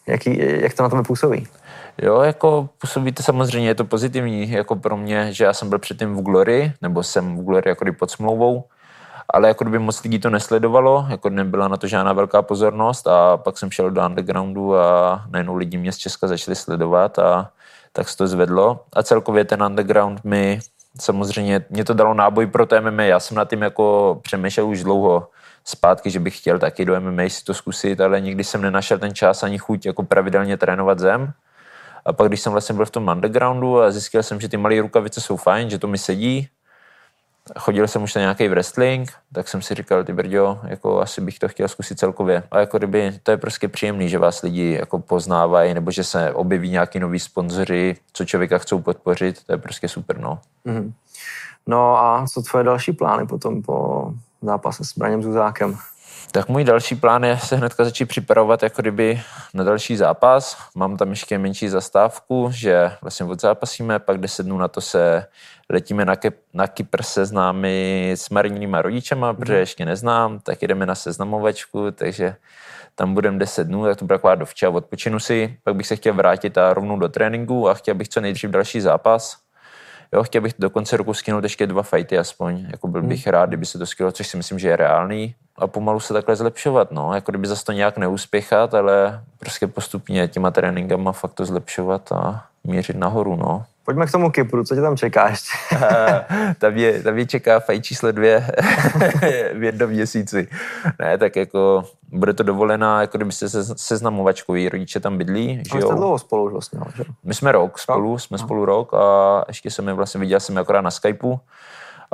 Jaký, 0.06 0.38
jak 0.62 0.74
to 0.74 0.82
na 0.82 0.88
tebe 0.88 1.02
působí? 1.02 1.46
Jo, 2.02 2.20
jako 2.20 2.68
působí 2.80 3.12
to 3.12 3.22
samozřejmě, 3.22 3.68
je 3.68 3.74
to 3.74 3.84
pozitivní 3.84 4.50
jako 4.50 4.76
pro 4.76 4.96
mě, 4.96 5.32
že 5.32 5.44
já 5.44 5.52
jsem 5.52 5.68
byl 5.68 5.78
předtím 5.78 6.14
v 6.14 6.22
Glory, 6.22 6.72
nebo 6.82 7.02
jsem 7.02 7.36
v 7.36 7.44
Glory 7.44 7.68
jako 7.70 7.84
pod 7.98 8.10
smlouvou, 8.10 8.64
ale 9.32 9.48
jako 9.48 9.64
kdyby 9.64 9.78
moc 9.78 10.02
lidí 10.02 10.18
to 10.18 10.30
nesledovalo, 10.30 11.06
jako 11.08 11.28
nebyla 11.28 11.68
na 11.68 11.76
to 11.76 11.86
žádná 11.86 12.12
velká 12.12 12.42
pozornost 12.42 13.06
a 13.06 13.36
pak 13.36 13.58
jsem 13.58 13.70
šel 13.70 13.90
do 13.90 14.06
undergroundu 14.06 14.76
a 14.76 15.22
najednou 15.30 15.56
lidi 15.56 15.76
mě 15.76 15.92
z 15.92 15.96
Česka 15.96 16.26
začali 16.26 16.54
sledovat 16.54 17.18
a 17.18 17.50
tak 17.92 18.08
se 18.08 18.16
to 18.16 18.26
zvedlo 18.26 18.84
a 18.92 19.02
celkově 19.02 19.44
ten 19.44 19.62
underground 19.62 20.24
mi 20.24 20.60
samozřejmě, 21.00 21.64
mě 21.70 21.84
to 21.84 21.94
dalo 21.94 22.14
náboj 22.14 22.46
pro 22.46 22.66
to 22.66 22.80
MMA, 22.80 23.02
já 23.02 23.20
jsem 23.20 23.36
na 23.36 23.44
tím 23.44 23.62
jako 23.62 24.18
přemýšlel 24.22 24.66
už 24.66 24.82
dlouho 24.82 25.28
zpátky, 25.64 26.10
že 26.10 26.20
bych 26.20 26.38
chtěl 26.38 26.58
taky 26.58 26.84
do 26.84 27.00
MMA 27.00 27.22
si 27.28 27.44
to 27.44 27.54
zkusit, 27.54 28.00
ale 28.00 28.20
nikdy 28.20 28.44
jsem 28.44 28.62
nenašel 28.62 28.98
ten 28.98 29.14
čas 29.14 29.42
ani 29.42 29.58
chuť 29.58 29.86
jako 29.86 30.02
pravidelně 30.02 30.56
trénovat 30.56 30.98
zem. 30.98 31.32
A 32.04 32.12
pak, 32.12 32.28
když 32.28 32.40
jsem 32.40 32.52
vlastně 32.52 32.74
byl 32.74 32.84
v 32.86 32.90
tom 32.90 33.08
undergroundu 33.08 33.80
a 33.80 33.90
zjistil 33.90 34.22
jsem, 34.22 34.40
že 34.40 34.48
ty 34.48 34.56
malé 34.56 34.80
rukavice 34.80 35.20
jsou 35.20 35.36
fajn, 35.36 35.70
že 35.70 35.78
to 35.78 35.86
mi 35.86 35.98
sedí, 35.98 36.48
chodil 37.58 37.88
jsem 37.88 38.02
už 38.02 38.14
na 38.14 38.20
nějaký 38.20 38.48
wrestling, 38.48 39.12
tak 39.32 39.48
jsem 39.48 39.62
si 39.62 39.74
říkal, 39.74 40.04
ty 40.04 40.12
brďo, 40.12 40.60
jako 40.64 41.00
asi 41.00 41.20
bych 41.20 41.38
to 41.38 41.48
chtěl 41.48 41.68
zkusit 41.68 41.98
celkově. 41.98 42.42
A 42.50 42.58
jako 42.58 42.78
kdyby 42.78 43.20
to 43.22 43.30
je 43.30 43.36
prostě 43.36 43.68
příjemný, 43.68 44.08
že 44.08 44.18
vás 44.18 44.42
lidi 44.42 44.76
jako 44.80 44.98
poznávají, 44.98 45.74
nebo 45.74 45.90
že 45.90 46.04
se 46.04 46.32
objeví 46.32 46.70
nějaký 46.70 47.00
noví 47.00 47.18
sponzoři, 47.18 47.96
co 48.12 48.24
člověka 48.24 48.58
chcou 48.58 48.78
podpořit, 48.78 49.44
to 49.46 49.52
je 49.52 49.58
prostě 49.58 49.88
super, 49.88 50.18
no. 50.18 50.38
Mm-hmm. 50.66 50.92
No 51.66 51.96
a 51.96 52.26
co 52.32 52.42
tvoje 52.42 52.64
další 52.64 52.92
plány 52.92 53.26
potom 53.26 53.62
po 53.62 54.10
zápase 54.42 54.84
s 54.84 54.98
Braněm 54.98 55.22
Zuzákem? 55.22 55.78
Tak 56.32 56.48
můj 56.48 56.64
další 56.64 56.94
plán 56.94 57.24
je 57.24 57.38
se 57.38 57.56
hnedka 57.56 57.84
začít 57.84 58.06
připravovat 58.06 58.62
jako 58.62 58.82
kdyby 58.82 59.20
na 59.54 59.64
další 59.64 59.96
zápas. 59.96 60.56
Mám 60.74 60.96
tam 60.96 61.10
ještě 61.10 61.38
menší 61.38 61.68
zastávku, 61.68 62.50
že 62.52 62.92
vlastně 63.02 63.26
odzápasíme, 63.26 63.98
pak 63.98 64.18
10 64.18 64.42
dnů 64.42 64.58
na 64.58 64.68
to 64.68 64.80
se 64.80 65.26
letíme 65.70 66.04
na, 66.04 66.14
Ke- 66.14 66.32
na 66.54 66.66
Kypr 66.66 67.02
známy 67.02 68.10
s 68.16 68.30
Marinýma 68.30 68.82
rodičema, 68.82 69.34
protože 69.34 69.52
mhm. 69.52 69.60
ještě 69.60 69.84
neznám, 69.84 70.38
tak 70.38 70.62
jdeme 70.62 70.86
na 70.86 70.94
seznamovačku, 70.94 71.90
takže 71.90 72.36
tam 72.94 73.14
budeme 73.14 73.38
10 73.38 73.64
dnů, 73.64 73.84
tak 73.84 73.96
to 73.96 74.04
bude 74.04 74.18
taková 74.18 74.34
dovča, 74.34 74.70
odpočinu 74.70 75.20
si, 75.20 75.58
pak 75.64 75.74
bych 75.74 75.86
se 75.86 75.96
chtěl 75.96 76.14
vrátit 76.14 76.58
a 76.58 76.74
rovnou 76.74 76.98
do 76.98 77.08
tréninku 77.08 77.68
a 77.68 77.74
chtěl 77.74 77.94
bych 77.94 78.08
co 78.08 78.20
nejdřív 78.20 78.50
další 78.50 78.80
zápas. 78.80 79.36
Jo, 80.12 80.22
chtěl 80.22 80.42
bych 80.42 80.54
do 80.58 80.70
konce 80.70 80.96
roku 80.96 81.14
skinout 81.14 81.44
ještě 81.44 81.66
dva 81.66 81.82
fighty 81.82 82.18
aspoň, 82.18 82.66
jako 82.70 82.88
byl 82.88 83.02
bych 83.02 83.26
hmm. 83.26 83.32
rád, 83.32 83.46
kdyby 83.46 83.66
se 83.66 83.78
to 83.78 83.86
skilo, 83.86 84.12
což 84.12 84.26
si 84.26 84.36
myslím, 84.36 84.58
že 84.58 84.68
je 84.68 84.76
reálný 84.76 85.34
a 85.58 85.66
pomalu 85.66 86.00
se 86.00 86.12
takhle 86.12 86.36
zlepšovat, 86.36 86.90
no, 86.90 87.14
jako 87.14 87.32
kdyby 87.32 87.46
zase 87.46 87.64
to 87.64 87.72
nějak 87.72 87.98
neuspěchat, 87.98 88.74
ale 88.74 89.20
prostě 89.38 89.66
postupně 89.66 90.28
těma 90.28 90.50
tréninkama 90.50 91.12
fakt 91.12 91.32
to 91.32 91.44
zlepšovat 91.44 92.12
a 92.12 92.44
mířit 92.64 92.96
nahoru, 92.96 93.36
no. 93.36 93.64
Pojďme 93.84 94.06
k 94.06 94.12
tomu 94.12 94.30
Kypru, 94.30 94.64
co 94.64 94.74
tě 94.74 94.80
tam 94.80 94.96
čeká 94.96 95.28
ještě? 95.28 95.50
tam, 96.58 96.76
je, 96.76 97.02
tam 97.02 97.18
je 97.18 97.26
čeká 97.26 97.60
fajn 97.60 97.82
číslo 97.82 98.12
dvě 98.12 98.46
v 99.54 99.62
jednom 99.62 99.90
měsíci. 99.90 100.48
Ne, 100.98 101.18
tak 101.18 101.36
jako 101.36 101.84
bude 102.12 102.32
to 102.32 102.42
dovolená, 102.42 103.00
jako 103.00 103.18
kdyby 103.18 103.32
se 103.32 103.64
seznamovačkový, 103.76 104.68
rodiče 104.68 105.00
tam 105.00 105.18
bydlí. 105.18 105.62
Že 105.72 105.82
jste 105.82 105.94
dlouho 105.94 106.18
spolu 106.18 106.44
už 106.44 106.52
vlastně, 106.52 106.80
že? 106.96 107.04
My 107.24 107.34
jsme 107.34 107.52
rok 107.52 107.78
spolu, 107.78 108.18
jsme 108.18 108.38
Aha. 108.38 108.46
spolu 108.46 108.64
rok 108.64 108.94
a 108.94 109.44
ještě 109.48 109.70
jsem 109.70 109.88
je 109.88 109.94
vlastně 109.94 110.20
viděl 110.20 110.40
jsem 110.40 110.56
je 110.56 110.60
akorát 110.60 110.80
na 110.80 110.90
Skypeu 110.90 111.40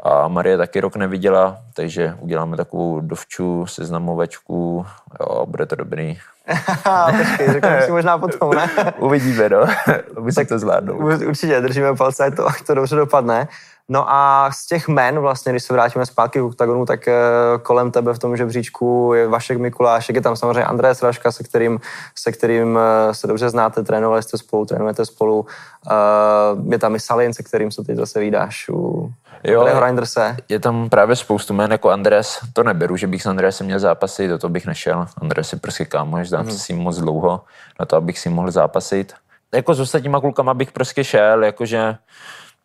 a 0.02 0.28
Marie 0.28 0.58
taky 0.58 0.80
rok 0.80 0.96
neviděla, 0.96 1.58
takže 1.74 2.16
uděláme 2.20 2.56
takovou 2.56 3.00
dovču, 3.00 3.66
seznamovačku, 3.66 4.86
jo, 5.20 5.46
bude 5.46 5.66
to 5.66 5.76
dobrý. 5.76 6.18
Počkej, 7.18 7.52
řekneme 7.52 7.82
si 7.82 7.90
možná 7.90 8.18
potom, 8.18 8.50
ne? 8.50 8.70
Uvidíme, 8.98 9.48
no. 9.48 9.66
Musí 10.20 10.46
to 10.46 10.58
zvládnout. 10.58 11.00
Určitě, 11.26 11.60
držíme 11.60 11.94
palce, 11.96 12.24
ať 12.24 12.36
to, 12.36 12.46
ať 12.46 12.62
to 12.62 12.74
dobře 12.74 12.96
dopadne. 12.96 13.48
No 13.88 14.10
a 14.10 14.50
z 14.52 14.66
těch 14.66 14.88
men, 14.88 15.18
vlastně, 15.18 15.52
když 15.52 15.62
se 15.62 15.72
vrátíme 15.72 16.06
zpátky 16.06 16.38
k 16.38 16.42
oktagonu, 16.42 16.86
tak 16.86 17.08
eh, 17.08 17.14
kolem 17.62 17.90
tebe 17.90 18.14
v 18.14 18.18
tom 18.18 18.36
žebříčku 18.36 19.12
je 19.14 19.28
Vašek 19.28 19.58
Mikulášek, 19.58 20.16
je 20.16 20.22
tam 20.22 20.36
samozřejmě 20.36 20.64
André 20.64 20.94
Sraška, 20.94 21.32
se 21.32 21.44
kterým, 21.44 21.80
se 22.14 22.32
kterým 22.32 22.78
eh, 22.78 23.14
se 23.14 23.26
dobře 23.26 23.50
znáte, 23.50 23.82
trénovali 23.82 24.22
jste 24.22 24.38
spolu, 24.38 24.66
trénujete 24.66 25.06
spolu. 25.06 25.46
Uh, 25.86 26.72
je 26.72 26.78
tam 26.78 26.94
i 26.94 27.00
Salin, 27.00 27.34
se 27.34 27.42
kterým 27.42 27.70
se 27.70 27.84
teď 27.84 27.96
zase 27.96 28.20
vydáš 28.20 28.68
u 28.68 29.12
jo, 29.44 29.80
Reinderse. 29.80 30.36
Je 30.48 30.60
tam 30.60 30.88
právě 30.88 31.16
spoustu 31.16 31.54
men 31.54 31.72
jako 31.72 31.90
Andres, 31.90 32.38
to 32.52 32.62
neberu, 32.62 32.96
že 32.96 33.06
bych 33.06 33.22
s 33.22 33.26
Andresem 33.26 33.66
měl 33.66 33.78
zápasit, 33.78 34.30
do 34.30 34.38
toho 34.38 34.50
bych 34.50 34.66
nešel. 34.66 35.06
Andres 35.22 35.52
je 35.52 35.58
prostě 35.58 35.84
kámoš, 35.84 36.28
znám 36.28 36.44
mm. 36.44 36.52
si 36.52 36.72
moc 36.72 36.98
dlouho 36.98 37.40
na 37.80 37.86
to, 37.86 37.96
abych 37.96 38.18
si 38.18 38.28
mohl 38.28 38.50
zápasit. 38.50 39.12
Jako 39.54 39.74
s 39.74 39.80
ostatníma 39.80 40.20
klukama 40.20 40.54
bych 40.54 40.72
prostě 40.72 41.04
šel, 41.04 41.44
jakože 41.44 41.96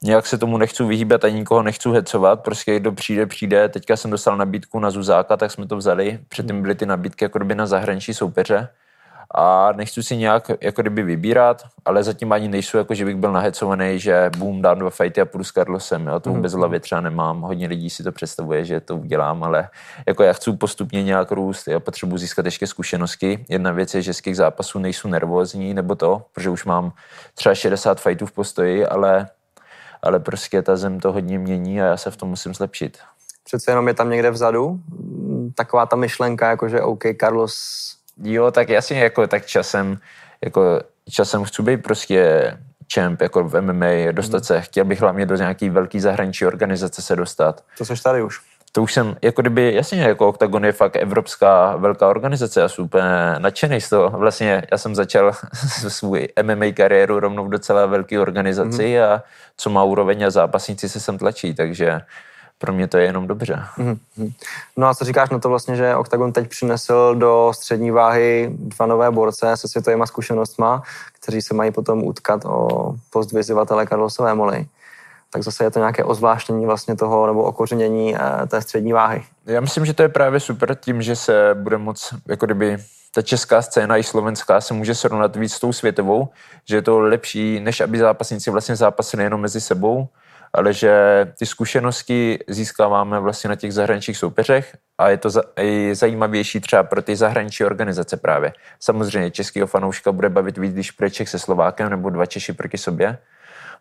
nějak 0.04 0.26
se 0.26 0.38
tomu 0.38 0.58
nechci 0.58 0.84
vyhýbat 0.84 1.24
a 1.24 1.30
nikoho 1.30 1.64
nechci 1.64 1.90
hecovat, 1.90 2.44
prostě 2.44 2.80
kdo 2.80 2.92
přijde, 2.92 3.26
přijde. 3.26 3.70
Teďka 3.70 3.98
jsem 3.98 4.12
dostal 4.12 4.38
nabídku 4.38 4.80
na 4.80 4.92
Zuzáka, 4.92 5.38
tak 5.38 5.52
jsme 5.52 5.68
to 5.68 5.78
vzali. 5.78 6.20
Předtím 6.28 6.62
byly 6.62 6.76
ty 6.76 6.86
nabídky 6.86 7.26
jako 7.26 7.40
kdyby 7.40 7.56
na 7.56 7.66
zahraniční 7.66 8.14
soupeře 8.14 8.70
a 9.36 9.72
nechci 9.72 10.04
si 10.04 10.18
nějak 10.18 10.52
jako 10.62 10.82
kdyby 10.82 11.04
vybírat, 11.04 11.64
ale 11.86 12.04
zatím 12.04 12.32
ani 12.32 12.48
nejsou, 12.48 12.78
jako 12.78 12.94
že 12.94 13.06
bych 13.06 13.16
byl 13.16 13.32
nahecovaný, 13.32 14.00
že 14.00 14.30
boom, 14.38 14.62
dám 14.62 14.80
dva 14.80 14.90
fighty 14.90 15.22
a 15.22 15.26
půjdu 15.26 15.44
s 15.44 15.52
Carlosem, 15.52 16.08
jo, 16.08 16.20
to 16.20 16.30
vůbec 16.30 16.54
mm-hmm. 16.54 16.58
hlavě 16.58 16.80
třeba 16.80 17.02
nemám, 17.02 17.42
hodně 17.42 17.68
lidí 17.68 17.90
si 17.90 18.04
to 18.04 18.12
představuje, 18.12 18.66
že 18.66 18.80
to 18.80 18.98
udělám, 18.98 19.44
ale 19.44 19.70
jako 20.08 20.24
já 20.24 20.34
chci 20.34 20.52
postupně 20.52 21.04
nějak 21.04 21.32
růst, 21.32 21.68
já 21.68 21.80
potřebuji 21.80 22.18
získat 22.18 22.46
ještě 22.46 22.68
zkušenosti. 22.68 23.46
Jedna 23.50 23.72
věc 23.72 23.96
je, 23.96 24.02
že 24.02 24.14
z 24.14 24.22
těch 24.22 24.36
zápasů 24.36 24.80
nejsou 24.80 25.08
nervózní, 25.08 25.74
nebo 25.74 25.96
to, 25.96 26.22
protože 26.34 26.50
už 26.50 26.66
mám 26.66 26.92
třeba 27.34 27.56
60 27.56 28.02
fightů 28.02 28.26
v 28.26 28.32
postoji, 28.32 28.86
ale 28.86 29.28
ale 30.02 30.20
prostě 30.20 30.62
ta 30.62 30.78
zem 30.78 31.00
to 31.00 31.12
hodně 31.12 31.40
mění 31.40 31.82
a 31.82 31.86
já 31.86 31.98
se 31.98 32.12
v 32.12 32.18
tom 32.18 32.30
musím 32.30 32.54
zlepšit. 32.54 32.98
Přece 33.44 33.72
jenom 33.72 33.88
je 33.88 33.94
tam 33.94 34.10
někde 34.10 34.32
vzadu 34.32 34.80
taková 35.56 35.86
ta 35.86 35.96
myšlenka, 35.96 36.50
jako 36.50 36.70
že 36.70 36.82
OK, 36.82 37.04
Carlos... 37.20 37.56
Jo, 38.24 38.52
tak 38.52 38.70
jasně, 38.70 39.00
jako 39.00 39.28
tak 39.28 39.46
časem, 39.46 39.98
jako 40.44 40.80
časem 41.10 41.44
chci 41.44 41.62
být 41.62 41.84
prostě 41.84 42.58
champ 42.94 43.22
jako 43.22 43.44
v 43.44 43.62
MMA, 43.62 44.12
dostat 44.12 44.38
hmm. 44.38 44.44
se, 44.44 44.62
chtěl 44.62 44.86
bych 44.86 45.02
hlavně 45.02 45.26
do 45.26 45.36
nějaký 45.36 45.70
velký 45.70 46.00
zahraniční 46.00 46.48
organizace 46.48 47.02
se 47.02 47.16
dostat. 47.16 47.64
To 47.78 47.86
seš 47.86 48.02
tady 48.02 48.24
už 48.24 48.40
to 48.72 48.84
už 48.84 48.94
jsem, 48.94 49.16
jako 49.22 49.42
kdyby, 49.42 49.74
jasně, 49.76 50.02
jako 50.02 50.28
Octagon 50.28 50.66
je 50.66 50.72
fakt 50.72 50.96
evropská 50.96 51.76
velká 51.76 52.10
organizace, 52.10 52.62
já 52.62 52.70
jsem 52.70 52.86
úplně 52.86 53.36
nadšený 53.38 53.82
z 53.82 53.90
toho. 53.90 54.10
Vlastně 54.10 54.64
já 54.72 54.78
jsem 54.78 54.96
začal 54.96 55.32
svůj 55.88 56.28
MMA 56.44 56.66
kariéru 56.74 57.20
rovnou 57.20 57.46
v 57.46 57.50
docela 57.50 57.86
velké 57.86 58.20
organizaci 58.20 58.84
mm-hmm. 58.84 59.04
a 59.04 59.24
co 59.58 59.70
má 59.70 59.84
úroveň 59.84 60.26
a 60.26 60.30
zápasníci 60.30 60.90
se 60.90 61.00
sem 61.00 61.18
tlačí, 61.18 61.54
takže 61.54 62.02
pro 62.58 62.74
mě 62.74 62.88
to 62.88 62.98
je 62.98 63.04
jenom 63.04 63.28
dobře. 63.28 63.64
Mm-hmm. 63.78 64.34
No 64.78 64.88
a 64.88 64.96
co 64.96 65.06
říkáš 65.06 65.30
na 65.30 65.40
to 65.40 65.50
vlastně, 65.50 65.76
že 65.76 65.96
Octagon 65.96 66.34
teď 66.34 66.50
přinesl 66.50 67.16
do 67.16 67.52
střední 67.56 67.92
váhy 67.92 68.50
dva 68.52 68.86
nové 68.86 69.12
borce 69.12 69.58
se 69.58 69.68
světovými 69.68 70.08
zkušenostma, 70.08 70.84
kteří 71.22 71.42
se 71.42 71.54
mají 71.54 71.72
potom 71.72 72.04
utkat 72.04 72.46
o 72.46 72.68
post 73.10 73.32
vyzývatele 73.32 73.86
Karlosové 73.86 74.34
Moly 74.34 74.66
tak 75.30 75.44
zase 75.44 75.64
je 75.64 75.72
to 75.72 75.80
nějaké 75.80 76.04
ozvláštění 76.04 76.66
vlastně 76.66 76.96
toho 76.96 77.28
nebo 77.28 77.44
okořenění 77.44 78.16
eh, 78.16 78.48
té 78.48 78.62
střední 78.62 78.94
váhy. 78.94 79.24
Já 79.46 79.62
myslím, 79.62 79.86
že 79.86 79.94
to 79.94 80.02
je 80.02 80.10
právě 80.10 80.40
super 80.40 80.76
tím, 80.76 81.02
že 81.02 81.16
se 81.16 81.50
bude 81.54 81.78
moc, 81.78 82.14
jako 82.28 82.46
kdyby 82.46 82.78
ta 83.16 83.22
česká 83.22 83.62
scéna 83.62 83.98
i 83.98 84.04
slovenská 84.04 84.62
se 84.62 84.74
může 84.74 84.96
srovnat 84.96 85.36
víc 85.36 85.54
s 85.54 85.60
tou 85.60 85.74
světovou, 85.74 86.30
že 86.70 86.76
je 86.76 86.82
to 86.82 87.00
lepší, 87.00 87.60
než 87.60 87.82
aby 87.82 87.98
zápasníci 87.98 88.52
vlastně 88.52 88.76
zápasili 88.76 89.24
jenom 89.24 89.42
mezi 89.42 89.62
sebou, 89.62 90.08
ale 90.54 90.74
že 90.74 90.94
ty 91.40 91.46
zkušenosti 91.46 92.40
získáváme 92.48 93.20
vlastně 93.20 93.48
na 93.48 93.56
těch 93.56 93.74
zahraničních 93.74 94.18
soupeřech 94.18 94.78
a 94.98 95.10
je 95.10 95.18
to 95.18 95.30
i 95.56 95.96
zajímavější 95.96 96.60
třeba 96.60 96.84
pro 96.84 97.02
ty 97.02 97.16
zahraniční 97.16 97.66
organizace 97.66 98.18
právě. 98.18 98.54
Samozřejmě 98.80 99.32
českého 99.32 99.68
fanouška 99.68 100.12
bude 100.12 100.30
bavit 100.30 100.58
víc, 100.58 100.74
když 100.74 100.92
bude 100.92 101.10
se 101.26 101.40
Slovákem 101.40 101.90
nebo 101.90 102.10
dva 102.10 102.26
Češi 102.26 102.54
proti 102.54 102.78
sobě, 102.78 103.18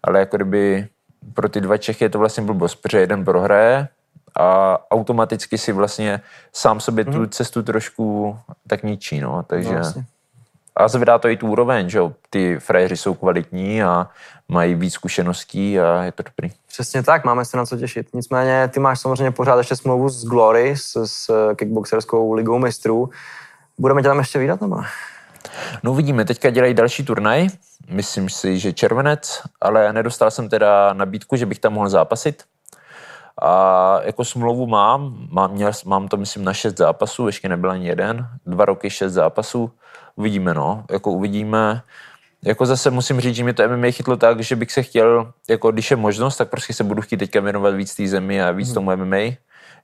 ale 0.02 0.18
jako 0.18 0.36
kdyby 0.36 0.88
pro 1.34 1.48
ty 1.48 1.60
dva 1.60 1.76
Čechy 1.76 2.04
je 2.04 2.08
to 2.08 2.18
vlastně 2.18 2.42
blbost, 2.42 2.74
protože 2.74 3.00
jeden 3.00 3.24
prohraje 3.24 3.88
a 4.36 4.78
automaticky 4.90 5.58
si 5.58 5.72
vlastně 5.72 6.20
sám 6.52 6.80
sobě 6.80 7.04
tu 7.04 7.18
mm. 7.18 7.28
cestu 7.28 7.62
trošku 7.62 8.36
tak 8.66 8.82
ničí, 8.82 9.20
no, 9.20 9.42
takže... 9.42 9.68
No, 9.68 9.74
vlastně. 9.74 10.04
a 10.76 10.88
zvedá 10.88 11.18
to 11.18 11.28
i 11.28 11.36
tu 11.36 11.46
úroveň, 11.46 11.88
že 11.88 12.00
ty 12.30 12.58
frajeři 12.58 12.96
jsou 12.96 13.14
kvalitní 13.14 13.82
a 13.82 14.08
mají 14.48 14.74
víc 14.74 14.94
zkušeností 14.94 15.80
a 15.80 16.02
je 16.02 16.12
to 16.12 16.22
dobrý. 16.22 16.54
Přesně 16.68 17.02
tak, 17.02 17.24
máme 17.24 17.44
se 17.44 17.56
na 17.56 17.66
co 17.66 17.76
těšit. 17.76 18.06
Nicméně 18.14 18.68
ty 18.68 18.80
máš 18.80 19.00
samozřejmě 19.00 19.30
pořád 19.30 19.58
ještě 19.58 19.76
smlouvu 19.76 20.08
s 20.08 20.24
Glory, 20.24 20.76
s, 20.76 21.04
s 21.04 21.54
kickboxerskou 21.54 22.32
ligou 22.32 22.58
mistrů. 22.58 23.10
Budeme 23.78 24.02
tě 24.02 24.08
tam 24.08 24.18
ještě 24.18 24.38
vydat, 24.38 24.60
nebo 24.60 24.76
No 25.82 25.92
uvidíme, 25.92 26.24
teďka 26.24 26.50
dělají 26.50 26.74
další 26.74 27.04
turnaj, 27.04 27.46
myslím 27.90 28.28
si, 28.28 28.58
že 28.58 28.72
červenec, 28.72 29.42
ale 29.60 29.92
nedostal 29.92 30.30
jsem 30.30 30.48
teda 30.48 30.92
nabídku, 30.92 31.36
že 31.36 31.46
bych 31.46 31.58
tam 31.58 31.72
mohl 31.72 31.88
zápasit. 31.88 32.42
A 33.42 34.00
jako 34.04 34.24
smlouvu 34.24 34.66
mám, 34.66 35.26
mám, 35.30 35.52
měl, 35.52 35.72
mám 35.84 36.08
to 36.08 36.16
myslím 36.16 36.44
na 36.44 36.52
šest 36.54 36.76
zápasů, 36.76 37.26
ještě 37.26 37.48
nebyl 37.48 37.70
ani 37.70 37.86
jeden, 37.86 38.28
dva 38.46 38.64
roky 38.64 38.90
šest 38.90 39.12
zápasů, 39.12 39.70
uvidíme 40.16 40.54
no, 40.54 40.84
jako 40.90 41.10
uvidíme, 41.10 41.82
jako 42.44 42.66
zase 42.66 42.90
musím 42.90 43.20
říct, 43.20 43.34
že 43.34 43.44
mě 43.44 43.52
to 43.52 43.68
MMA 43.68 43.90
chytlo 43.90 44.16
tak, 44.16 44.40
že 44.40 44.56
bych 44.56 44.72
se 44.72 44.82
chtěl, 44.82 45.32
jako 45.48 45.70
když 45.70 45.90
je 45.90 45.96
možnost, 45.96 46.36
tak 46.36 46.48
prostě 46.50 46.74
se 46.74 46.84
budu 46.84 47.02
chtít 47.02 47.16
teďka 47.16 47.40
věnovat 47.40 47.74
víc 47.74 47.94
té 47.94 48.08
zemi 48.08 48.42
a 48.42 48.50
víc 48.50 48.68
hmm. 48.68 48.74
tomu 48.74 48.96
MMA, 48.96 49.16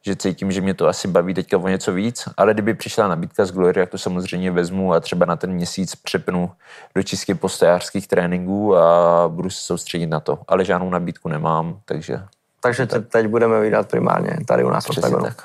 že 0.07 0.17
cítím, 0.17 0.53
že 0.53 0.61
mě 0.61 0.75
to 0.75 0.89
asi 0.89 1.09
baví 1.09 1.35
teďka 1.35 1.59
o 1.59 1.69
něco 1.69 1.93
víc, 1.93 2.29
ale 2.37 2.55
kdyby 2.55 2.75
přišla 2.75 3.09
nabídka 3.09 3.45
z 3.45 3.53
Glory, 3.53 3.81
jak 3.81 3.91
to 3.91 3.99
samozřejmě 3.99 4.51
vezmu 4.51 4.93
a 4.93 5.01
třeba 5.01 5.27
na 5.27 5.37
ten 5.37 5.53
měsíc 5.53 5.95
přepnu 5.95 6.51
do 6.95 7.03
čistě 7.03 7.35
postojářských 7.35 8.09
tréninků 8.09 8.77
a 8.77 9.29
budu 9.29 9.51
se 9.51 9.61
soustředit 9.61 10.07
na 10.07 10.21
to. 10.21 10.39
Ale 10.49 10.65
žádnou 10.65 10.91
nabídku 10.91 11.29
nemám, 11.29 11.81
takže... 11.85 12.21
Takže 12.61 12.87
tě 12.87 13.01
teď 13.01 13.27
budeme 13.27 13.61
vydat 13.61 13.89
primárně 13.89 14.37
tady 14.47 14.65
u 14.65 14.71
nás 14.71 14.87
v 14.87 15.01
Tak. 15.23 15.43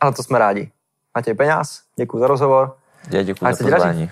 A 0.00 0.12
to 0.12 0.22
jsme 0.22 0.38
rádi. 0.38 0.70
Matěj 1.14 1.34
Peňáz, 1.34 1.80
děkuji 1.96 2.18
za 2.18 2.26
rozhovor. 2.26 2.76
Já 3.10 3.22
děkuji 3.22 3.54
za 3.54 3.64
pozvání. 3.64 4.10